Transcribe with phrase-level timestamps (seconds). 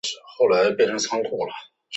[0.03, 1.53] 谢西厄人口变化图示